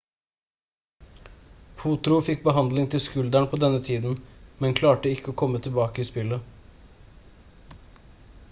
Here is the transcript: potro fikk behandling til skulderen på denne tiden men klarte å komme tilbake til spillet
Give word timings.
potro 1.81 2.15
fikk 2.29 2.41
behandling 2.47 2.87
til 2.93 3.03
skulderen 3.07 3.47
på 3.51 3.59
denne 3.65 3.81
tiden 3.89 4.17
men 4.65 4.75
klarte 4.81 5.13
å 5.33 5.37
komme 5.43 5.63
tilbake 5.67 5.99
til 6.01 6.09
spillet 6.11 7.77